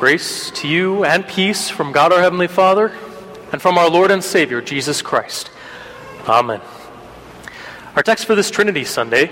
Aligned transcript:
Grace 0.00 0.50
to 0.52 0.66
you 0.66 1.04
and 1.04 1.28
peace 1.28 1.68
from 1.68 1.92
God 1.92 2.10
our 2.10 2.22
Heavenly 2.22 2.48
Father 2.48 2.90
and 3.52 3.60
from 3.60 3.76
our 3.76 3.90
Lord 3.90 4.10
and 4.10 4.24
Savior, 4.24 4.62
Jesus 4.62 5.02
Christ. 5.02 5.50
Amen. 6.26 6.62
Our 7.94 8.02
text 8.02 8.24
for 8.24 8.34
this 8.34 8.50
Trinity 8.50 8.84
Sunday 8.84 9.30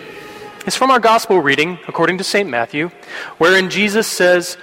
is 0.66 0.76
from 0.76 0.90
our 0.90 1.00
Gospel 1.00 1.40
reading 1.40 1.78
according 1.88 2.18
to 2.18 2.24
St. 2.24 2.50
Matthew, 2.50 2.90
wherein 3.38 3.70
Jesus 3.70 4.06
says, 4.06 4.58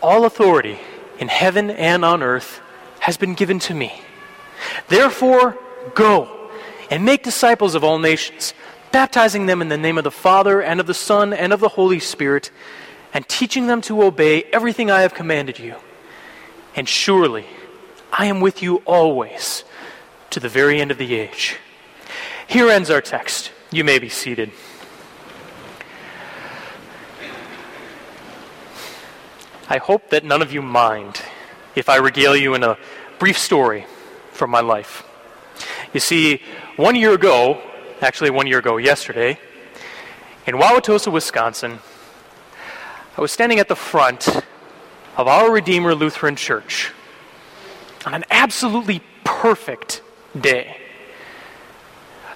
All 0.00 0.24
authority 0.24 0.78
in 1.18 1.28
heaven 1.28 1.70
and 1.70 2.06
on 2.06 2.22
earth 2.22 2.62
has 3.00 3.18
been 3.18 3.34
given 3.34 3.58
to 3.58 3.74
me. 3.74 4.00
Therefore, 4.88 5.58
go 5.94 6.48
and 6.90 7.04
make 7.04 7.22
disciples 7.22 7.74
of 7.74 7.84
all 7.84 7.98
nations, 7.98 8.54
baptizing 8.92 9.44
them 9.44 9.60
in 9.60 9.68
the 9.68 9.76
name 9.76 9.98
of 9.98 10.04
the 10.04 10.10
Father 10.10 10.62
and 10.62 10.80
of 10.80 10.86
the 10.86 10.94
Son 10.94 11.34
and 11.34 11.52
of 11.52 11.60
the 11.60 11.68
Holy 11.68 12.00
Spirit 12.00 12.50
and 13.14 13.28
teaching 13.28 13.66
them 13.66 13.80
to 13.82 14.02
obey 14.02 14.44
everything 14.44 14.90
I 14.90 15.02
have 15.02 15.14
commanded 15.14 15.58
you. 15.58 15.76
And 16.74 16.88
surely 16.88 17.46
I 18.12 18.26
am 18.26 18.40
with 18.40 18.62
you 18.62 18.76
always 18.86 19.64
to 20.30 20.40
the 20.40 20.48
very 20.48 20.80
end 20.80 20.90
of 20.90 20.98
the 20.98 21.14
age. 21.14 21.56
Here 22.46 22.68
ends 22.68 22.90
our 22.90 23.00
text. 23.00 23.52
You 23.70 23.84
may 23.84 23.98
be 23.98 24.08
seated. 24.08 24.50
I 29.68 29.78
hope 29.78 30.10
that 30.10 30.24
none 30.24 30.42
of 30.42 30.52
you 30.52 30.60
mind 30.60 31.22
if 31.74 31.88
I 31.88 31.96
regale 31.96 32.36
you 32.36 32.54
in 32.54 32.62
a 32.62 32.76
brief 33.18 33.38
story 33.38 33.86
from 34.30 34.50
my 34.50 34.60
life. 34.60 35.02
You 35.94 36.00
see, 36.00 36.42
one 36.76 36.94
year 36.94 37.12
ago, 37.12 37.60
actually 38.00 38.30
one 38.30 38.46
year 38.46 38.58
ago 38.58 38.76
yesterday, 38.76 39.38
in 40.46 40.56
Wauwatosa, 40.56 41.12
Wisconsin, 41.12 41.78
I 43.14 43.20
was 43.20 43.30
standing 43.30 43.58
at 43.58 43.68
the 43.68 43.76
front 43.76 44.26
of 45.18 45.28
our 45.28 45.52
Redeemer 45.52 45.94
Lutheran 45.94 46.34
Church 46.34 46.92
on 48.06 48.14
an 48.14 48.24
absolutely 48.30 49.02
perfect 49.22 50.00
day. 50.40 50.78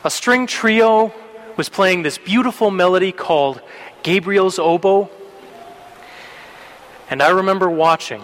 A 0.05 0.11
string 0.11 0.47
trio 0.47 1.15
was 1.57 1.71
playing 1.71 2.03
this 2.03 2.19
beautiful 2.19 2.71
melody 2.71 3.11
called 3.11 3.63
Gabriel's 4.03 4.59
Oboe, 4.59 5.09
and 7.09 7.23
I 7.23 7.31
remember 7.31 7.71
watching. 7.71 8.23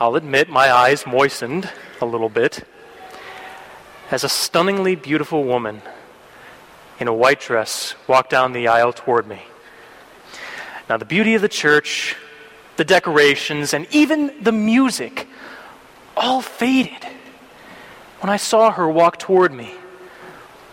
I'll 0.00 0.16
admit 0.16 0.48
my 0.48 0.72
eyes 0.72 1.06
moistened 1.06 1.70
a 2.00 2.06
little 2.06 2.30
bit 2.30 2.66
as 4.10 4.24
a 4.24 4.28
stunningly 4.30 4.96
beautiful 4.96 5.44
woman 5.44 5.82
in 6.98 7.08
a 7.08 7.12
white 7.12 7.40
dress 7.40 7.94
walked 8.08 8.30
down 8.30 8.54
the 8.54 8.68
aisle 8.68 8.94
toward 8.94 9.26
me. 9.26 9.42
Now, 10.90 10.96
the 10.96 11.04
beauty 11.04 11.36
of 11.36 11.42
the 11.42 11.48
church, 11.48 12.16
the 12.76 12.84
decorations, 12.84 13.72
and 13.72 13.86
even 13.92 14.42
the 14.42 14.50
music 14.50 15.28
all 16.16 16.42
faded 16.42 17.04
when 18.18 18.28
I 18.28 18.36
saw 18.36 18.72
her 18.72 18.88
walk 18.88 19.16
toward 19.16 19.52
me, 19.52 19.72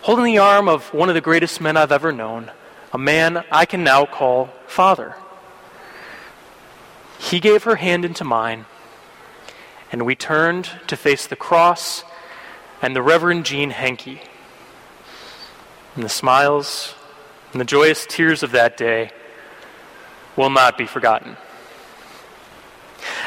holding 0.02 0.24
the 0.24 0.38
arm 0.38 0.68
of 0.68 0.92
one 0.92 1.08
of 1.08 1.14
the 1.14 1.20
greatest 1.20 1.60
men 1.60 1.76
I've 1.76 1.92
ever 1.92 2.10
known, 2.10 2.50
a 2.92 2.98
man 2.98 3.44
I 3.52 3.64
can 3.64 3.84
now 3.84 4.06
call 4.06 4.50
Father. 4.66 5.14
He 7.20 7.38
gave 7.38 7.62
her 7.62 7.76
hand 7.76 8.04
into 8.04 8.24
mine, 8.24 8.64
and 9.92 10.04
we 10.04 10.16
turned 10.16 10.68
to 10.88 10.96
face 10.96 11.28
the 11.28 11.36
cross 11.36 12.02
and 12.82 12.96
the 12.96 13.02
Reverend 13.02 13.44
Gene 13.44 13.70
Henke. 13.70 14.20
And 15.94 16.02
the 16.02 16.08
smiles 16.08 16.96
and 17.52 17.60
the 17.60 17.64
joyous 17.64 18.04
tears 18.04 18.42
of 18.42 18.50
that 18.50 18.76
day 18.76 19.12
will 20.38 20.48
not 20.50 20.78
be 20.78 20.86
forgotten. 20.86 21.36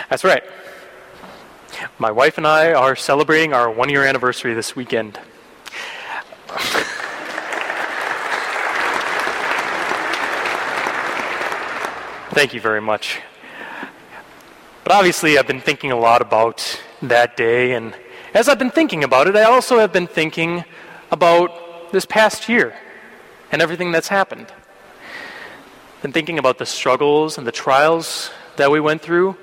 That's 0.09 0.23
right. 0.23 0.43
My 1.99 2.09
wife 2.09 2.37
and 2.37 2.47
I 2.47 2.73
are 2.73 2.95
celebrating 2.95 3.53
our 3.53 3.69
one 3.69 3.89
year 3.89 4.05
anniversary 4.05 4.53
this 4.53 4.75
weekend. 4.75 5.19
Thank 12.33 12.53
you 12.53 12.61
very 12.61 12.81
much. 12.81 13.19
But 14.85 14.93
obviously, 14.93 15.37
I've 15.37 15.47
been 15.47 15.59
thinking 15.59 15.91
a 15.91 15.99
lot 15.99 16.21
about 16.21 16.81
that 17.01 17.35
day, 17.35 17.73
and 17.73 17.93
as 18.33 18.47
I've 18.47 18.57
been 18.57 18.71
thinking 18.71 19.03
about 19.03 19.27
it, 19.27 19.35
I 19.35 19.43
also 19.43 19.79
have 19.79 19.91
been 19.91 20.07
thinking 20.07 20.63
about 21.11 21.91
this 21.91 22.05
past 22.05 22.47
year 22.47 22.73
and 23.51 23.61
everything 23.61 23.91
that's 23.91 24.07
happened 24.07 24.47
and 26.03 26.13
thinking 26.13 26.39
about 26.39 26.57
the 26.57 26.65
struggles 26.65 27.37
and 27.37 27.45
the 27.45 27.51
trials 27.51 28.31
that 28.57 28.71
we 28.71 28.79
went 28.79 29.01
through, 29.01 29.35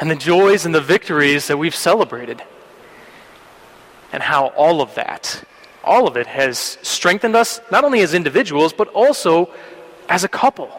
and 0.00 0.10
the 0.10 0.16
joys 0.16 0.66
and 0.66 0.74
the 0.74 0.80
victories 0.80 1.46
that 1.46 1.56
we've 1.56 1.74
celebrated, 1.74 2.42
and 4.12 4.22
how 4.22 4.48
all 4.48 4.80
of 4.80 4.94
that, 4.96 5.44
all 5.84 6.08
of 6.08 6.16
it 6.16 6.26
has 6.26 6.78
strengthened 6.82 7.36
us, 7.36 7.60
not 7.70 7.84
only 7.84 8.00
as 8.00 8.14
individuals, 8.14 8.72
but 8.72 8.88
also 8.88 9.50
as 10.08 10.24
a 10.24 10.28
couple, 10.28 10.70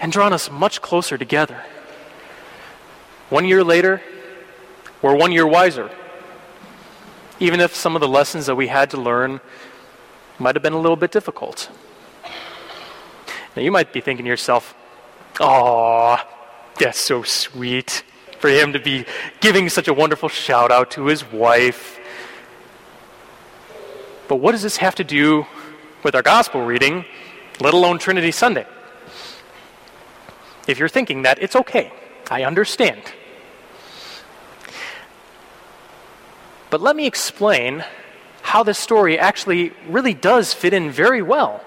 and 0.00 0.12
drawn 0.12 0.32
us 0.32 0.50
much 0.50 0.82
closer 0.82 1.16
together. 1.16 1.62
One 3.30 3.44
year 3.44 3.64
later, 3.64 4.02
we're 5.02 5.16
one 5.16 5.32
year 5.32 5.46
wiser. 5.46 5.90
Even 7.38 7.60
if 7.60 7.74
some 7.74 7.94
of 7.94 8.00
the 8.00 8.08
lessons 8.08 8.46
that 8.46 8.54
we 8.54 8.66
had 8.66 8.90
to 8.90 8.96
learn 8.96 9.40
might 10.38 10.54
have 10.54 10.62
been 10.62 10.72
a 10.72 10.78
little 10.78 10.96
bit 10.96 11.12
difficult. 11.12 11.70
Now, 13.56 13.62
you 13.62 13.72
might 13.72 13.90
be 13.90 14.02
thinking 14.02 14.26
to 14.26 14.28
yourself, 14.28 14.74
"Aw, 15.40 16.22
that's 16.78 17.00
so 17.00 17.22
sweet 17.22 18.02
for 18.38 18.48
him 18.50 18.74
to 18.74 18.78
be 18.78 19.06
giving 19.40 19.70
such 19.70 19.88
a 19.88 19.94
wonderful 19.94 20.28
shout 20.28 20.70
out 20.70 20.90
to 20.92 21.06
his 21.06 21.24
wife. 21.24 21.98
But 24.28 24.36
what 24.36 24.52
does 24.52 24.62
this 24.62 24.76
have 24.76 24.94
to 24.96 25.04
do 25.04 25.46
with 26.02 26.14
our 26.14 26.22
gospel 26.22 26.66
reading, 26.66 27.06
let 27.60 27.72
alone 27.72 27.98
Trinity 27.98 28.30
Sunday? 28.30 28.66
If 30.66 30.78
you're 30.78 30.88
thinking 30.88 31.22
that, 31.22 31.40
it's 31.40 31.56
okay. 31.56 31.92
I 32.30 32.44
understand. 32.44 33.00
But 36.68 36.82
let 36.82 36.94
me 36.94 37.06
explain 37.06 37.84
how 38.42 38.64
this 38.64 38.78
story 38.78 39.18
actually 39.18 39.72
really 39.88 40.12
does 40.12 40.52
fit 40.52 40.74
in 40.74 40.90
very 40.90 41.22
well 41.22 41.62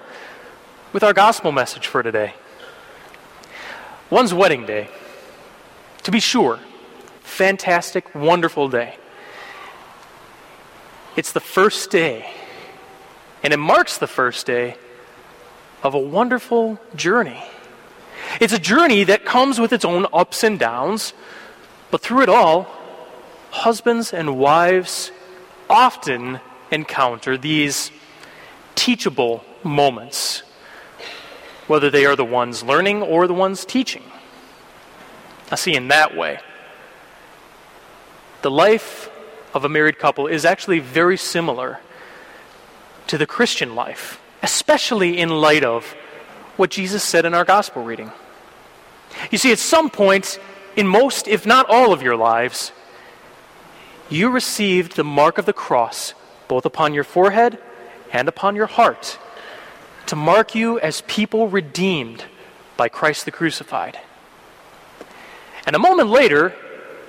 with 0.92 1.04
our 1.04 1.12
gospel 1.12 1.52
message 1.52 1.86
for 1.86 2.02
today. 2.02 2.34
One's 4.10 4.34
wedding 4.34 4.66
day. 4.66 4.88
To 6.02 6.10
be 6.10 6.18
sure, 6.18 6.58
fantastic, 7.20 8.12
wonderful 8.14 8.68
day. 8.68 8.96
It's 11.16 11.32
the 11.32 11.40
first 11.40 11.90
day, 11.90 12.28
and 13.42 13.52
it 13.52 13.58
marks 13.58 13.98
the 13.98 14.08
first 14.08 14.46
day 14.46 14.76
of 15.82 15.94
a 15.94 15.98
wonderful 15.98 16.80
journey. 16.96 17.42
It's 18.40 18.52
a 18.52 18.58
journey 18.58 19.04
that 19.04 19.24
comes 19.24 19.60
with 19.60 19.72
its 19.72 19.84
own 19.84 20.06
ups 20.12 20.42
and 20.42 20.58
downs, 20.58 21.12
but 21.90 22.00
through 22.00 22.22
it 22.22 22.28
all, 22.28 22.66
husbands 23.50 24.12
and 24.12 24.38
wives 24.38 25.12
often 25.68 26.40
encounter 26.72 27.36
these 27.36 27.92
teachable 28.74 29.44
moments 29.62 30.42
whether 31.70 31.88
they 31.88 32.04
are 32.04 32.16
the 32.16 32.24
ones 32.24 32.64
learning 32.64 33.00
or 33.00 33.28
the 33.28 33.32
ones 33.32 33.64
teaching. 33.64 34.02
I 35.52 35.54
see 35.54 35.76
in 35.76 35.86
that 35.86 36.16
way. 36.16 36.40
The 38.42 38.50
life 38.50 39.08
of 39.54 39.64
a 39.64 39.68
married 39.68 39.96
couple 39.96 40.26
is 40.26 40.44
actually 40.44 40.80
very 40.80 41.16
similar 41.16 41.78
to 43.06 43.16
the 43.16 43.26
Christian 43.26 43.76
life, 43.76 44.20
especially 44.42 45.18
in 45.18 45.28
light 45.28 45.62
of 45.62 45.94
what 46.56 46.70
Jesus 46.70 47.04
said 47.04 47.24
in 47.24 47.34
our 47.34 47.44
gospel 47.44 47.84
reading. 47.84 48.10
You 49.30 49.38
see, 49.38 49.52
at 49.52 49.60
some 49.60 49.90
point 49.90 50.40
in 50.74 50.88
most, 50.88 51.28
if 51.28 51.46
not 51.46 51.70
all, 51.70 51.92
of 51.92 52.02
your 52.02 52.16
lives, 52.16 52.72
you 54.08 54.28
received 54.28 54.96
the 54.96 55.04
mark 55.04 55.38
of 55.38 55.46
the 55.46 55.52
cross 55.52 56.14
both 56.48 56.66
upon 56.66 56.94
your 56.94 57.04
forehead 57.04 57.60
and 58.12 58.26
upon 58.26 58.56
your 58.56 58.66
heart 58.66 59.20
to 60.10 60.16
mark 60.16 60.56
you 60.56 60.76
as 60.80 61.02
people 61.02 61.46
redeemed 61.46 62.24
by 62.76 62.88
Christ 62.88 63.26
the 63.26 63.30
crucified. 63.30 63.96
And 65.64 65.76
a 65.76 65.78
moment 65.78 66.08
later, 66.08 66.52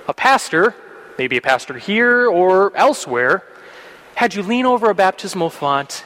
a 0.06 0.14
pastor, 0.14 0.76
maybe 1.18 1.36
a 1.36 1.40
pastor 1.40 1.78
here 1.78 2.28
or 2.28 2.70
elsewhere, 2.76 3.42
had 4.14 4.36
you 4.36 4.42
lean 4.44 4.66
over 4.66 4.88
a 4.88 4.94
baptismal 4.94 5.50
font 5.50 6.04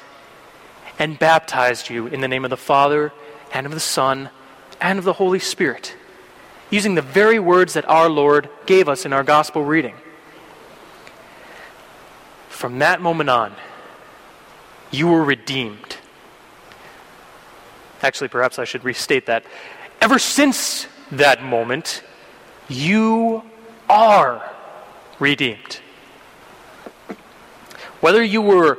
and 0.99 1.19
baptized 1.19 1.91
you 1.91 2.07
in 2.07 2.23
the 2.23 2.29
name 2.29 2.47
of 2.47 2.51
the 2.51 2.57
Father 2.57 3.13
and 3.53 3.67
of 3.67 3.73
the 3.73 3.79
Son 3.79 4.31
and 4.81 4.99
of 4.99 5.05
the 5.05 5.13
Holy 5.13 5.39
Spirit, 5.39 5.95
using 6.71 6.95
the 6.95 7.03
very 7.03 7.39
words 7.39 7.75
that 7.75 7.87
our 7.91 8.09
Lord 8.09 8.49
gave 8.65 8.89
us 8.89 9.05
in 9.05 9.13
our 9.13 9.23
gospel 9.23 9.63
reading. 9.63 9.97
From 12.49 12.79
that 12.79 13.03
moment 13.03 13.29
on, 13.29 13.55
you 14.91 15.09
were 15.09 15.23
redeemed 15.23 15.96
Actually, 18.03 18.29
perhaps 18.29 18.59
I 18.59 18.65
should 18.65 18.85
restate 18.85 19.27
that. 19.27 19.45
Ever 20.01 20.19
since 20.19 20.87
that 21.13 21.43
moment, 21.43 22.03
you 22.69 23.43
are 23.89 24.51
redeemed. 25.19 25.81
Whether 28.01 28.23
you 28.23 28.43
were 28.43 28.79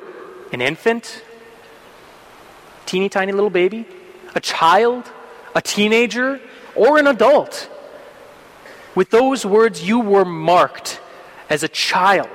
an 0.53 0.61
infant, 0.61 1.23
teeny 2.85 3.09
tiny 3.09 3.31
little 3.31 3.49
baby, 3.49 3.85
a 4.35 4.39
child, 4.39 5.11
a 5.55 5.61
teenager, 5.61 6.39
or 6.75 6.99
an 6.99 7.07
adult, 7.07 7.69
with 8.95 9.09
those 9.09 9.45
words 9.45 9.87
you 9.87 9.99
were 9.99 10.25
marked 10.25 11.01
as 11.49 11.63
a 11.63 11.67
child 11.67 12.29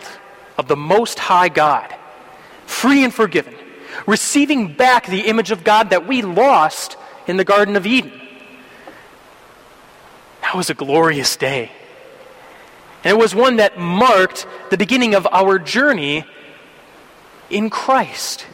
of 0.59 0.69
the 0.69 0.77
Most 0.77 1.19
High 1.19 1.49
God, 1.49 1.95
free 2.67 3.05
and 3.05 3.15
forgiven, 3.15 3.55
receiving 4.07 4.75
back 4.75 5.07
the 5.07 5.23
image 5.23 5.51
of 5.51 5.65
God 5.65 5.91
that 5.91 6.07
we 6.07 6.23
lost 6.23 6.97
in 7.27 7.37
the 7.37 7.45
Garden 7.45 7.77
of 7.77 7.87
Eden. 7.87 8.13
That 10.43 10.55
was 10.55 10.71
a 10.71 10.75
glorious 10.75 11.37
day. 11.37 11.71
And 13.05 13.11
it 13.17 13.21
was 13.21 13.35
one 13.35 13.57
that 13.57 13.79
marked 13.79 14.47
the 14.71 14.77
beginning 14.77 15.15
of 15.15 15.27
our 15.33 15.59
journey 15.59 16.25
in 17.51 17.71
Christ. 17.71 18.47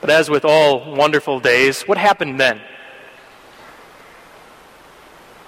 But 0.00 0.10
as 0.10 0.30
with 0.30 0.44
all 0.44 0.94
wonderful 0.94 1.40
days, 1.40 1.82
what 1.82 1.98
happened 1.98 2.40
then? 2.40 2.60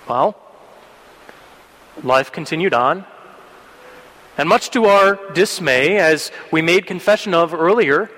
Well, 0.08 0.36
life 2.02 2.32
continued 2.32 2.74
on. 2.74 3.06
And 4.38 4.48
much 4.48 4.70
to 4.70 4.86
our 4.86 5.18
dismay, 5.32 5.98
as 5.98 6.32
we 6.50 6.62
made 6.62 6.86
confession 6.86 7.34
of 7.34 7.52
earlier, 7.52 8.10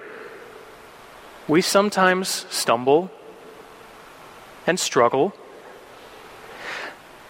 we 1.48 1.60
sometimes 1.60 2.46
stumble 2.50 3.10
and 4.66 4.78
struggle. 4.78 5.34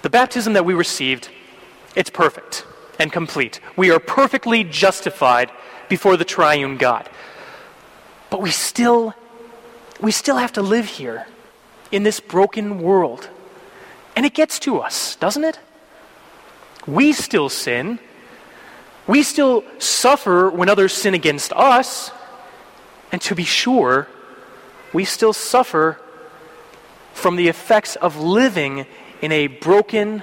The 0.02 0.10
baptism 0.10 0.52
that 0.52 0.64
we 0.64 0.74
received, 0.74 1.30
it's 1.96 2.10
perfect 2.10 2.66
and 2.98 3.10
complete. 3.10 3.60
We 3.76 3.90
are 3.90 3.98
perfectly 3.98 4.64
justified 4.64 5.50
before 5.88 6.16
the 6.16 6.24
triune 6.24 6.76
God. 6.76 7.08
But 8.30 8.42
we 8.42 8.50
still 8.50 9.14
we 10.00 10.10
still 10.10 10.36
have 10.36 10.52
to 10.52 10.62
live 10.62 10.86
here 10.86 11.26
in 11.90 12.02
this 12.02 12.20
broken 12.20 12.80
world. 12.80 13.28
And 14.16 14.26
it 14.26 14.34
gets 14.34 14.58
to 14.60 14.78
us, 14.78 15.16
doesn't 15.16 15.44
it? 15.44 15.58
We 16.86 17.12
still 17.12 17.48
sin. 17.48 17.98
We 19.06 19.22
still 19.22 19.64
suffer 19.78 20.48
when 20.48 20.68
others 20.68 20.92
sin 20.92 21.14
against 21.14 21.52
us. 21.52 22.10
And 23.12 23.20
to 23.22 23.34
be 23.34 23.44
sure, 23.44 24.08
we 24.92 25.04
still 25.04 25.32
suffer 25.32 26.00
from 27.12 27.36
the 27.36 27.48
effects 27.48 27.96
of 27.96 28.18
living 28.18 28.86
in 29.20 29.32
a 29.32 29.46
broken, 29.46 30.22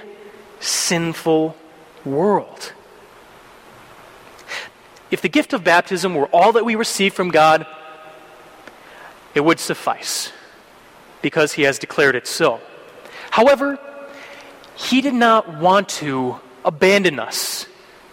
sinful 0.60 1.56
world. 2.04 2.72
If 5.10 5.20
the 5.20 5.28
gift 5.28 5.52
of 5.52 5.62
baptism 5.62 6.14
were 6.14 6.26
all 6.26 6.52
that 6.52 6.64
we 6.64 6.74
receive 6.74 7.14
from 7.14 7.30
God, 7.30 7.66
it 9.34 9.40
would 9.40 9.60
suffice 9.60 10.32
because 11.20 11.52
He 11.52 11.62
has 11.62 11.78
declared 11.78 12.14
it 12.14 12.26
so. 12.26 12.60
However, 13.30 13.78
He 14.74 15.00
did 15.00 15.14
not 15.14 15.58
want 15.58 15.88
to 16.00 16.36
abandon 16.64 17.18
us 17.18 17.51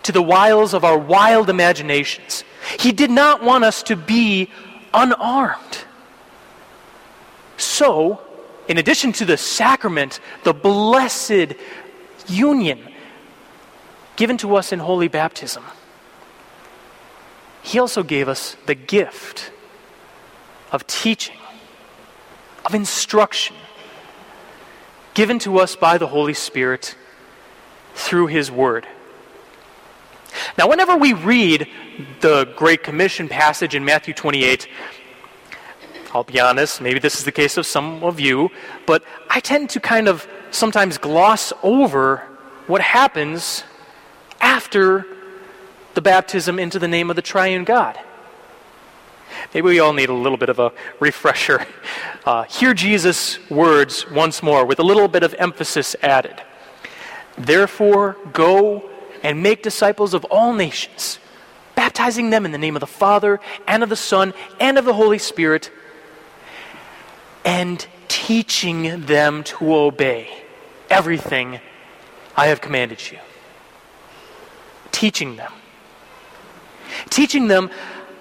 to 0.10 0.14
the 0.14 0.24
wiles 0.24 0.74
of 0.74 0.84
our 0.84 0.98
wild 0.98 1.52
imaginations. 1.52 2.44
He 2.80 2.92
did 2.92 3.12
not 3.12 3.44
want 3.44 3.64
us 3.64 3.84
to 3.84 3.96
be 3.96 4.50
unarmed. 4.92 5.86
So, 7.58 8.20
in 8.68 8.80
addition 8.80 9.12
to 9.14 9.26
the 9.26 9.38
sacrament, 9.38 10.20
the 10.44 10.52
blessed 10.52 11.54
union 12.28 12.80
given 14.16 14.36
to 14.38 14.56
us 14.56 14.72
in 14.72 14.80
holy 14.80 15.10
baptism, 15.10 15.64
He 17.62 17.78
also 17.78 18.02
gave 18.02 18.28
us 18.28 18.58
the 18.66 18.74
gift 18.74 19.52
of 20.72 20.88
teaching, 20.88 21.38
of 22.66 22.74
instruction, 22.74 23.56
given 25.14 25.38
to 25.38 25.60
us 25.60 25.76
by 25.76 26.00
the 26.00 26.08
Holy 26.08 26.34
Spirit 26.34 26.96
through 27.94 28.26
His 28.26 28.50
Word. 28.50 28.88
Now, 30.58 30.68
whenever 30.68 30.96
we 30.98 31.14
read 31.14 31.68
the 32.22 32.46
Great 32.56 32.84
Commission 32.84 33.28
passage 33.28 33.76
in 33.76 33.86
Matthew 33.86 34.14
28, 34.14 34.68
I'll 36.14 36.24
be 36.24 36.40
honest, 36.40 36.82
maybe 36.82 37.00
this 37.00 37.18
is 37.18 37.24
the 37.24 37.32
case 37.32 37.58
of 37.58 37.66
some 37.66 38.04
of 38.04 38.20
you, 38.20 38.50
but 38.86 39.04
I 39.30 39.40
tend 39.40 39.70
to 39.72 39.80
kind 39.80 40.08
of 40.08 40.28
sometimes 40.52 40.98
gloss 40.98 41.54
over 41.62 42.18
what 42.68 42.82
happens 42.82 43.64
after 44.42 45.06
the 45.94 46.02
baptism 46.02 46.60
into 46.60 46.80
the 46.80 46.88
name 46.88 47.10
of 47.10 47.16
the 47.16 47.22
triune 47.22 47.64
God. 47.64 48.00
Maybe 49.54 49.68
we 49.68 49.80
all 49.80 49.94
need 49.94 50.10
a 50.10 50.14
little 50.14 50.38
bit 50.38 50.50
of 50.50 50.60
a 50.60 50.72
refresher. 51.00 51.66
Uh, 52.26 52.44
hear 52.44 52.74
Jesus' 52.74 53.40
words 53.50 54.10
once 54.10 54.44
more 54.44 54.66
with 54.66 54.80
a 54.80 54.84
little 54.84 55.08
bit 55.08 55.24
of 55.24 55.34
emphasis 55.36 55.96
added. 56.02 56.42
Therefore, 57.38 58.18
go 58.34 58.89
and 59.24 59.44
make 59.44 59.64
disciples 59.64 60.14
of 60.14 60.26
all 60.26 60.54
nations, 60.54 61.20
baptizing 61.76 62.30
them 62.30 62.46
in 62.46 62.52
the 62.52 62.58
name 62.58 62.76
of 62.76 62.80
the 62.80 62.88
Father, 62.88 63.40
and 63.68 63.84
of 63.84 63.90
the 63.90 63.96
Son, 63.96 64.34
and 64.60 64.78
of 64.78 64.86
the 64.86 64.94
Holy 64.94 65.18
Spirit 65.18 65.72
and 67.46 67.88
teaching 68.08 69.06
them 69.06 69.44
to 69.44 69.74
obey 69.74 70.30
everything 70.90 71.60
I 72.36 72.48
have 72.48 72.62
commanded 72.62 73.12
you. 73.12 73.18
Teaching 74.92 75.36
them. 75.36 75.52
Teaching 77.10 77.48
them 77.48 77.70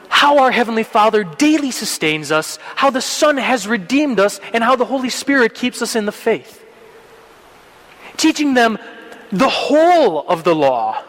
how 0.08 0.38
our 0.38 0.50
Heavenly 0.50 0.82
Father 0.82 1.24
daily 1.24 1.70
sustains 1.70 2.32
us, 2.32 2.58
how 2.74 2.90
the 2.90 3.00
Son 3.00 3.36
has 3.36 3.66
redeemed 3.66 4.18
us, 4.20 4.40
and 4.52 4.64
how 4.64 4.76
the 4.76 4.84
Holy 4.84 5.10
Spirit 5.10 5.54
keeps 5.54 5.82
us 5.82 5.94
in 5.94 6.06
the 6.06 6.12
faith. 6.12 6.64
Teaching 8.16 8.54
them 8.54 8.78
the 9.30 9.48
whole 9.48 10.26
of 10.28 10.44
the 10.44 10.54
law 10.54 11.02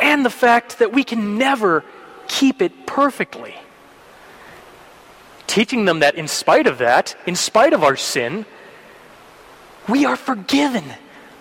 and 0.00 0.24
the 0.24 0.30
fact 0.30 0.78
that 0.78 0.92
we 0.92 1.04
can 1.04 1.38
never 1.38 1.84
keep 2.26 2.60
it 2.60 2.86
perfectly 2.86 3.54
teaching 5.54 5.84
them 5.84 6.00
that 6.00 6.16
in 6.16 6.26
spite 6.26 6.66
of 6.66 6.78
that, 6.78 7.14
in 7.26 7.36
spite 7.36 7.72
of 7.72 7.84
our 7.84 7.94
sin, 7.94 8.44
we 9.88 10.04
are 10.04 10.16
forgiven 10.16 10.82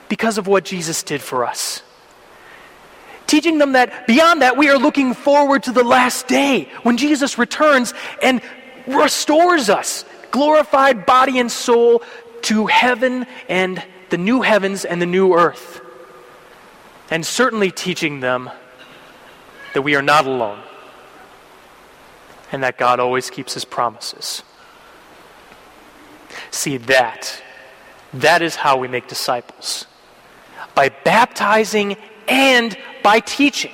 because 0.08 0.38
of 0.38 0.46
what 0.46 0.64
Jesus 0.64 1.02
did 1.02 1.20
for 1.20 1.44
us. 1.44 1.82
Teaching 3.26 3.58
them 3.58 3.72
that 3.72 4.06
beyond 4.06 4.44
that, 4.44 4.56
we 4.56 4.70
are 4.70 4.78
looking 4.78 5.16
forward 5.16 5.64
to 5.64 5.72
the 5.72 5.84
last 5.84 6.28
day 6.28 6.70
when 6.84 6.98
Jesus 6.98 7.40
returns 7.40 7.96
and 8.22 8.40
restores 8.86 9.72
us, 9.72 10.06
glorified 10.30 11.08
body 11.08 11.40
and 11.40 11.52
soul, 11.52 12.04
to 12.44 12.68
heaven 12.68 13.26
and 13.50 13.82
the 14.14 14.18
new 14.20 14.44
heavens 14.44 14.86
and 14.86 15.02
the 15.02 15.08
new 15.08 15.34
earth. 15.34 15.82
And 17.10 17.26
certainly 17.26 17.72
teaching 17.72 18.20
them 18.20 18.52
that 19.74 19.82
we 19.82 19.96
are 19.96 20.04
not 20.04 20.28
alone 20.28 20.60
and 22.52 22.62
that 22.62 22.78
God 22.78 23.00
always 23.00 23.32
keeps 23.32 23.56
his 23.56 23.66
promises. 23.66 24.44
See, 26.52 26.78
that, 26.78 27.42
that 28.14 28.44
is 28.44 28.56
how 28.56 28.78
we 28.78 28.88
make 28.88 29.08
disciples 29.08 29.88
by 30.76 30.90
baptizing 30.90 31.98
and 32.28 32.78
by 33.02 33.20
teaching. 33.20 33.74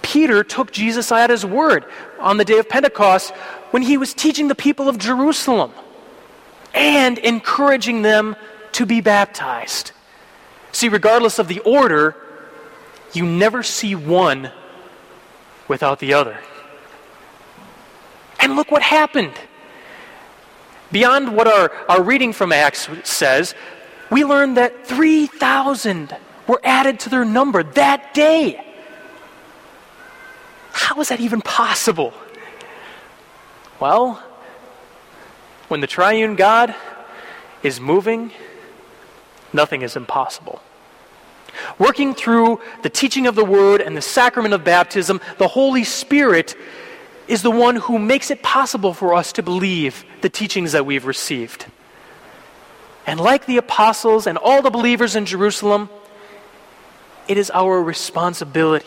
Peter 0.00 0.42
took 0.42 0.72
Jesus 0.72 1.12
at 1.12 1.28
his 1.28 1.44
word 1.44 1.84
on 2.18 2.38
the 2.38 2.44
day 2.46 2.58
of 2.58 2.70
Pentecost 2.70 3.32
when 3.70 3.82
he 3.82 3.98
was 3.98 4.14
teaching 4.14 4.48
the 4.48 4.54
people 4.54 4.88
of 4.88 4.96
Jerusalem 4.96 5.72
and 6.72 7.18
encouraging 7.18 8.00
them 8.00 8.34
to 8.72 8.86
be 8.86 9.00
baptized. 9.00 9.92
See, 10.72 10.88
regardless 10.88 11.38
of 11.38 11.48
the 11.48 11.60
order, 11.60 12.16
you 13.12 13.26
never 13.26 13.62
see 13.62 13.94
one 13.94 14.50
without 15.68 15.98
the 15.98 16.14
other. 16.14 16.38
And 18.40 18.56
look 18.56 18.70
what 18.70 18.82
happened. 18.82 19.34
Beyond 20.90 21.36
what 21.36 21.46
our, 21.46 21.72
our 21.88 22.02
reading 22.02 22.32
from 22.32 22.52
Acts 22.52 22.88
says, 23.04 23.54
we 24.10 24.24
learn 24.24 24.54
that 24.54 24.86
3,000 24.86 26.14
were 26.46 26.60
added 26.64 27.00
to 27.00 27.08
their 27.08 27.24
number 27.24 27.62
that 27.62 28.12
day. 28.12 28.62
How 30.72 31.00
is 31.00 31.08
that 31.08 31.20
even 31.20 31.40
possible? 31.40 32.12
Well, 33.80 34.22
when 35.68 35.80
the 35.80 35.86
triune 35.86 36.36
God 36.36 36.74
is 37.62 37.80
moving, 37.80 38.32
nothing 39.52 39.82
is 39.82 39.96
impossible. 39.96 40.62
Working 41.78 42.14
through 42.14 42.60
the 42.82 42.90
teaching 42.90 43.26
of 43.26 43.34
the 43.34 43.44
Word 43.44 43.80
and 43.80 43.96
the 43.96 44.02
sacrament 44.02 44.54
of 44.54 44.64
baptism, 44.64 45.20
the 45.38 45.48
Holy 45.48 45.84
Spirit 45.84 46.54
is 47.28 47.42
the 47.42 47.50
one 47.50 47.76
who 47.76 47.98
makes 47.98 48.30
it 48.30 48.42
possible 48.42 48.94
for 48.94 49.14
us 49.14 49.32
to 49.32 49.42
believe 49.42 50.04
the 50.22 50.28
teachings 50.28 50.72
that 50.72 50.86
we've 50.86 51.06
received. 51.06 51.66
And 53.06 53.20
like 53.20 53.46
the 53.46 53.58
apostles 53.58 54.26
and 54.26 54.38
all 54.38 54.62
the 54.62 54.70
believers 54.70 55.16
in 55.16 55.26
Jerusalem, 55.26 55.88
it 57.28 57.36
is 57.36 57.50
our 57.50 57.82
responsibility, 57.82 58.86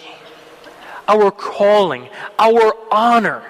our 1.08 1.32
calling, 1.32 2.10
our 2.40 2.76
honor 2.92 3.44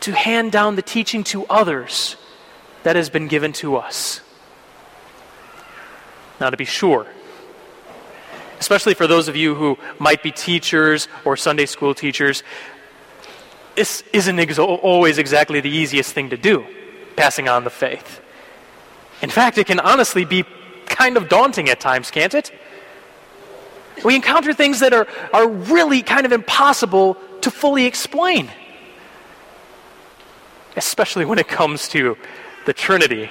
to 0.00 0.12
hand 0.12 0.52
down 0.52 0.76
the 0.76 0.82
teaching 0.82 1.22
to 1.24 1.44
others 1.46 2.16
that 2.82 2.96
has 2.96 3.10
been 3.10 3.28
given 3.28 3.52
to 3.52 3.76
us. 3.76 4.20
Now, 6.40 6.48
to 6.48 6.56
be 6.56 6.64
sure, 6.64 7.06
especially 8.58 8.94
for 8.94 9.06
those 9.06 9.28
of 9.28 9.36
you 9.36 9.54
who 9.54 9.78
might 9.98 10.22
be 10.22 10.32
teachers 10.32 11.06
or 11.26 11.36
Sunday 11.36 11.66
school 11.66 11.94
teachers, 11.94 12.42
this 13.76 14.02
isn't 14.12 14.38
ex- 14.38 14.58
always 14.58 15.18
exactly 15.18 15.60
the 15.60 15.70
easiest 15.70 16.12
thing 16.12 16.30
to 16.30 16.36
do, 16.36 16.66
passing 17.16 17.48
on 17.48 17.64
the 17.64 17.70
faith. 17.70 18.20
In 19.22 19.30
fact, 19.30 19.58
it 19.58 19.66
can 19.66 19.80
honestly 19.80 20.24
be 20.24 20.44
kind 20.86 21.16
of 21.16 21.28
daunting 21.28 21.68
at 21.68 21.78
times, 21.78 22.10
can't 22.10 22.34
it? 22.34 22.50
We 24.02 24.16
encounter 24.16 24.54
things 24.54 24.80
that 24.80 24.94
are, 24.94 25.06
are 25.32 25.46
really 25.46 26.02
kind 26.02 26.24
of 26.24 26.32
impossible 26.32 27.18
to 27.42 27.50
fully 27.50 27.84
explain, 27.84 28.50
especially 30.76 31.26
when 31.26 31.38
it 31.38 31.48
comes 31.48 31.88
to 31.88 32.16
the 32.64 32.72
Trinity. 32.72 33.30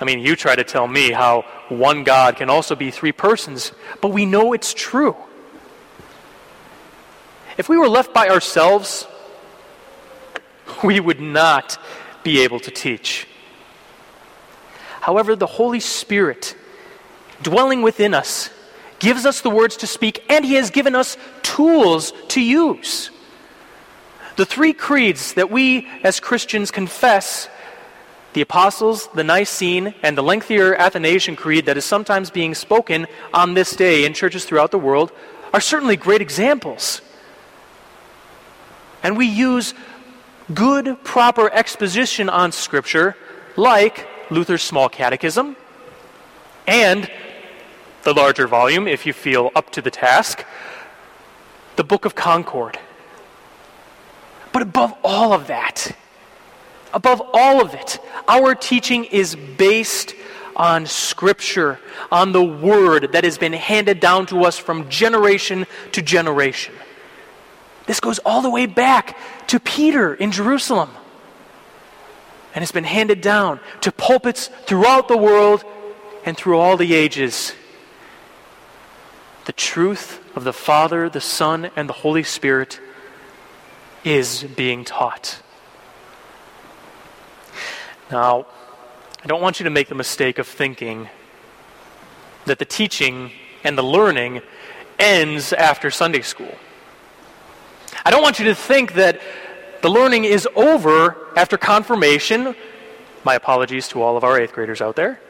I 0.00 0.04
mean, 0.04 0.20
you 0.20 0.36
try 0.36 0.54
to 0.54 0.64
tell 0.64 0.86
me 0.86 1.10
how 1.10 1.42
one 1.68 2.04
God 2.04 2.36
can 2.36 2.50
also 2.50 2.74
be 2.74 2.90
three 2.90 3.12
persons, 3.12 3.72
but 4.00 4.08
we 4.08 4.26
know 4.26 4.52
it's 4.52 4.74
true. 4.74 5.16
If 7.56 7.68
we 7.68 7.78
were 7.78 7.88
left 7.88 8.12
by 8.12 8.28
ourselves, 8.28 9.06
we 10.84 11.00
would 11.00 11.20
not 11.20 11.78
be 12.22 12.40
able 12.40 12.60
to 12.60 12.70
teach. 12.70 13.26
However, 15.00 15.36
the 15.36 15.46
Holy 15.46 15.80
Spirit 15.80 16.54
dwelling 17.40 17.80
within 17.82 18.12
us 18.12 18.50
gives 18.98 19.24
us 19.24 19.40
the 19.40 19.50
words 19.50 19.76
to 19.78 19.86
speak, 19.86 20.24
and 20.28 20.44
He 20.44 20.54
has 20.54 20.70
given 20.70 20.94
us 20.94 21.16
tools 21.42 22.12
to 22.28 22.40
use. 22.40 23.10
The 24.36 24.44
three 24.44 24.72
creeds 24.72 25.34
that 25.34 25.50
we 25.50 25.88
as 26.02 26.20
Christians 26.20 26.70
confess 26.70 27.48
the 28.36 28.42
Apostles, 28.42 29.08
the 29.14 29.24
Nicene, 29.24 29.94
and 30.02 30.14
the 30.14 30.22
lengthier 30.22 30.74
Athanasian 30.76 31.36
Creed 31.36 31.64
that 31.64 31.78
is 31.78 31.86
sometimes 31.86 32.28
being 32.28 32.54
spoken 32.54 33.06
on 33.32 33.54
this 33.54 33.74
day 33.74 34.04
in 34.04 34.12
churches 34.12 34.44
throughout 34.44 34.70
the 34.70 34.78
world 34.78 35.10
are 35.54 35.60
certainly 35.60 35.96
great 35.96 36.20
examples. 36.20 37.00
And 39.02 39.16
we 39.16 39.24
use 39.24 39.72
good, 40.52 41.02
proper 41.02 41.50
exposition 41.50 42.28
on 42.28 42.52
Scripture 42.52 43.16
like 43.56 44.06
Luther's 44.30 44.62
Small 44.62 44.90
Catechism, 44.90 45.56
and 46.66 47.10
the 48.02 48.12
larger 48.12 48.46
volume, 48.46 48.86
if 48.86 49.06
you 49.06 49.14
feel 49.14 49.50
up 49.56 49.70
to 49.70 49.80
the 49.80 49.90
task, 49.90 50.44
the 51.76 51.84
Book 51.84 52.04
of 52.04 52.14
Concord. 52.14 52.78
But 54.52 54.60
above 54.60 54.92
all 55.02 55.32
of 55.32 55.46
that, 55.46 55.96
above 56.96 57.20
all 57.34 57.60
of 57.60 57.74
it, 57.74 58.00
our 58.26 58.54
teaching 58.54 59.04
is 59.04 59.36
based 59.36 60.14
on 60.56 60.86
Scripture, 60.86 61.78
on 62.10 62.32
the 62.32 62.42
Word 62.42 63.12
that 63.12 63.22
has 63.22 63.36
been 63.36 63.52
handed 63.52 64.00
down 64.00 64.24
to 64.26 64.44
us 64.44 64.58
from 64.58 64.88
generation 64.88 65.66
to 65.92 66.00
generation. 66.00 66.74
This 67.86 68.00
goes 68.00 68.18
all 68.20 68.40
the 68.40 68.48
way 68.48 68.64
back 68.64 69.18
to 69.48 69.60
Peter 69.60 70.14
in 70.14 70.32
Jerusalem 70.32 70.88
and 72.54 72.62
has 72.62 72.72
been 72.72 72.84
handed 72.84 73.20
down 73.20 73.60
to 73.82 73.92
pulpits 73.92 74.48
throughout 74.64 75.06
the 75.06 75.18
world 75.18 75.64
and 76.24 76.34
through 76.34 76.58
all 76.58 76.78
the 76.78 76.94
ages. 76.94 77.52
The 79.44 79.52
truth 79.52 80.18
of 80.34 80.44
the 80.44 80.54
Father, 80.54 81.10
the 81.10 81.20
Son, 81.20 81.70
and 81.76 81.90
the 81.90 81.92
Holy 81.92 82.22
Spirit 82.22 82.80
is 84.02 84.44
being 84.44 84.82
taught. 84.82 85.42
Now, 88.10 88.46
I 89.22 89.26
don't 89.26 89.42
want 89.42 89.58
you 89.58 89.64
to 89.64 89.70
make 89.70 89.88
the 89.88 89.94
mistake 89.94 90.38
of 90.38 90.46
thinking 90.46 91.08
that 92.44 92.58
the 92.58 92.64
teaching 92.64 93.32
and 93.64 93.76
the 93.76 93.82
learning 93.82 94.42
ends 94.98 95.52
after 95.52 95.90
Sunday 95.90 96.22
school. 96.22 96.54
I 98.04 98.10
don't 98.10 98.22
want 98.22 98.38
you 98.38 98.44
to 98.46 98.54
think 98.54 98.94
that 98.94 99.20
the 99.82 99.88
learning 99.88 100.24
is 100.24 100.48
over 100.54 101.16
after 101.36 101.58
confirmation. 101.58 102.54
My 103.24 103.34
apologies 103.34 103.88
to 103.88 104.02
all 104.02 104.16
of 104.16 104.22
our 104.22 104.38
eighth 104.40 104.52
graders 104.52 104.80
out 104.80 104.94
there. 104.94 105.20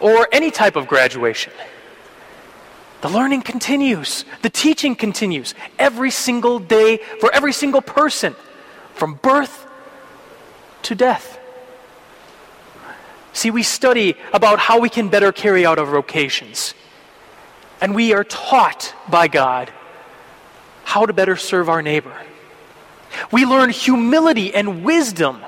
Or 0.00 0.28
any 0.30 0.52
type 0.52 0.76
of 0.76 0.86
graduation. 0.86 1.52
The 3.00 3.08
learning 3.08 3.42
continues, 3.42 4.24
the 4.42 4.48
teaching 4.48 4.96
continues 4.96 5.54
every 5.78 6.10
single 6.10 6.58
day 6.58 6.98
for 7.20 7.30
every 7.34 7.52
single 7.52 7.82
person, 7.82 8.34
from 8.94 9.16
birth 9.16 9.66
to 10.84 10.94
death. 10.94 11.38
See, 13.34 13.50
we 13.50 13.64
study 13.64 14.16
about 14.32 14.60
how 14.60 14.78
we 14.78 14.88
can 14.88 15.08
better 15.08 15.32
carry 15.32 15.66
out 15.66 15.78
our 15.78 15.84
vocations. 15.84 16.72
And 17.80 17.94
we 17.94 18.14
are 18.14 18.24
taught 18.24 18.94
by 19.10 19.28
God 19.28 19.70
how 20.84 21.04
to 21.04 21.12
better 21.12 21.36
serve 21.36 21.68
our 21.68 21.82
neighbor. 21.82 22.14
We 23.32 23.44
learn 23.44 23.70
humility 23.70 24.54
and 24.54 24.84
wisdom 24.84 25.42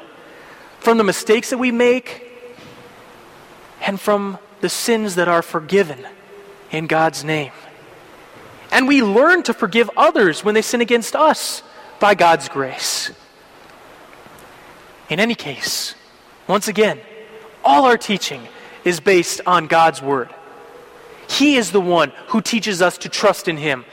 from 0.80 0.98
the 0.98 1.04
mistakes 1.04 1.50
that 1.50 1.58
we 1.58 1.70
make 1.70 2.28
and 3.80 4.00
from 4.00 4.38
the 4.60 4.68
sins 4.68 5.14
that 5.14 5.28
are 5.28 5.42
forgiven 5.42 6.04
in 6.72 6.88
God's 6.88 7.22
name. 7.22 7.52
And 8.72 8.88
we 8.88 9.00
learn 9.00 9.44
to 9.44 9.54
forgive 9.54 9.88
others 9.96 10.44
when 10.44 10.54
they 10.56 10.62
sin 10.62 10.80
against 10.80 11.14
us 11.14 11.62
by 12.00 12.16
God's 12.16 12.48
grace. 12.48 13.12
In 15.08 15.20
any 15.20 15.36
case, 15.36 15.94
once 16.48 16.66
again, 16.66 16.98
all 17.66 17.84
our 17.84 17.98
teaching 17.98 18.40
is 18.84 19.00
based 19.00 19.40
on 19.44 19.66
God's 19.66 20.00
Word. 20.00 20.32
He 21.28 21.56
is 21.56 21.72
the 21.72 21.80
one 21.80 22.12
who 22.28 22.40
teaches 22.40 22.80
us 22.80 22.98
to 22.98 23.08
trust 23.08 23.48
in 23.48 23.56
Him 23.56 23.84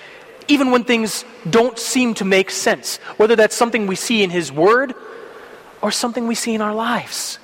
even 0.48 0.72
when 0.72 0.84
things 0.84 1.24
don't 1.50 1.80
seem 1.80 2.14
to 2.16 2.26
make 2.26 2.52
sense, 2.52 2.98
whether 3.18 3.36
that's 3.36 3.56
something 3.56 3.88
we 3.88 3.96
see 3.96 4.24
in 4.24 4.30
His 4.30 4.52
Word 4.52 4.94
or 5.82 5.90
something 5.92 6.28
we 6.28 6.36
see 6.36 6.54
in 6.54 6.62
our 6.62 6.76
lives. 6.76 7.40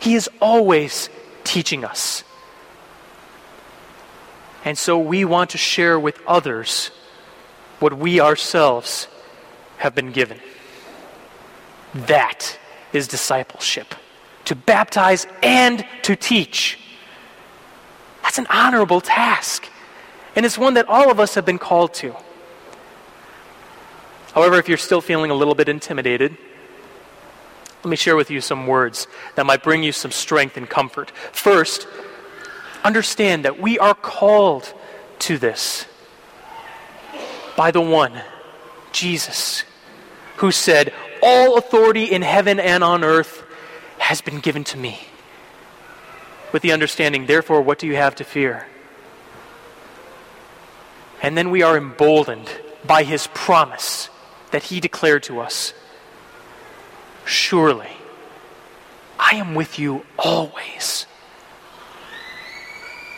He 0.00 0.14
is 0.14 0.28
always 0.40 1.08
teaching 1.44 1.84
us. 1.84 2.24
And 4.64 4.76
so 4.76 4.98
we 4.98 5.24
want 5.24 5.50
to 5.50 5.58
share 5.58 5.98
with 5.98 6.20
others 6.26 6.90
what 7.78 7.96
we 7.96 8.20
ourselves 8.20 9.08
have 9.78 9.94
been 9.94 10.12
given. 10.12 10.38
That 11.94 12.58
is 12.92 13.08
discipleship 13.08 13.94
to 14.52 14.56
baptize 14.56 15.26
and 15.42 15.82
to 16.02 16.14
teach. 16.14 16.78
That's 18.22 18.36
an 18.36 18.46
honorable 18.50 19.00
task. 19.00 19.66
And 20.36 20.44
it's 20.44 20.58
one 20.58 20.74
that 20.74 20.88
all 20.88 21.10
of 21.10 21.18
us 21.18 21.34
have 21.36 21.46
been 21.46 21.58
called 21.58 21.94
to. 21.94 22.14
However, 24.34 24.56
if 24.56 24.68
you're 24.68 24.76
still 24.76 25.00
feeling 25.00 25.30
a 25.30 25.34
little 25.34 25.54
bit 25.54 25.70
intimidated, 25.70 26.36
let 27.82 27.90
me 27.90 27.96
share 27.96 28.14
with 28.14 28.30
you 28.30 28.42
some 28.42 28.66
words 28.66 29.06
that 29.36 29.46
might 29.46 29.62
bring 29.62 29.82
you 29.82 29.90
some 29.90 30.10
strength 30.10 30.58
and 30.58 30.68
comfort. 30.68 31.10
First, 31.32 31.88
understand 32.84 33.46
that 33.46 33.58
we 33.58 33.78
are 33.78 33.94
called 33.94 34.74
to 35.20 35.38
this 35.38 35.86
by 37.56 37.70
the 37.70 37.80
one, 37.80 38.20
Jesus, 38.92 39.64
who 40.36 40.50
said, 40.52 40.92
All 41.22 41.56
authority 41.56 42.04
in 42.04 42.20
heaven 42.20 42.60
and 42.60 42.84
on 42.84 43.02
earth 43.02 43.41
has 44.12 44.20
been 44.20 44.40
given 44.40 44.62
to 44.62 44.76
me. 44.76 45.00
With 46.52 46.60
the 46.60 46.70
understanding, 46.70 47.24
therefore, 47.24 47.62
what 47.62 47.78
do 47.78 47.86
you 47.86 47.96
have 47.96 48.14
to 48.16 48.24
fear? 48.24 48.66
And 51.22 51.34
then 51.34 51.48
we 51.48 51.62
are 51.62 51.78
emboldened 51.78 52.50
by 52.84 53.04
his 53.04 53.28
promise 53.28 54.10
that 54.50 54.64
he 54.64 54.80
declared 54.80 55.22
to 55.22 55.40
us 55.40 55.72
Surely, 57.24 57.88
I 59.18 59.36
am 59.36 59.54
with 59.54 59.78
you 59.78 60.04
always 60.18 61.06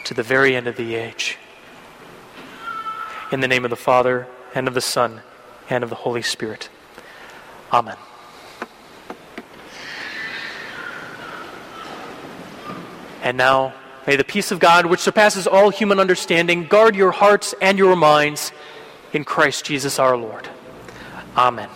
to 0.05 0.15
the 0.15 0.23
very 0.23 0.55
end 0.55 0.69
of 0.69 0.77
the 0.77 0.95
age. 0.95 1.39
In 3.33 3.41
the 3.41 3.49
name 3.49 3.65
of 3.65 3.71
the 3.71 3.85
Father, 3.91 4.29
and 4.55 4.69
of 4.69 4.75
the 4.75 4.81
Son, 4.81 5.23
and 5.69 5.83
of 5.83 5.91
the 5.91 5.97
Holy 5.97 6.23
Spirit. 6.23 6.69
Amen. 7.73 7.97
And 13.25 13.39
now, 13.39 13.73
may 14.07 14.17
the 14.17 14.23
peace 14.23 14.53
of 14.53 14.61
God, 14.61 14.85
which 14.85 15.01
surpasses 15.01 15.47
all 15.47 15.71
human 15.71 15.99
understanding, 15.99 16.67
guard 16.67 16.95
your 16.95 17.11
hearts 17.11 17.55
and 17.61 17.79
your 17.79 17.97
minds 17.97 18.53
in 19.15 19.25
Christ 19.25 19.65
Jesus 19.65 19.99
our 19.99 20.15
Lord. 20.17 20.47
Amen. 21.35 21.71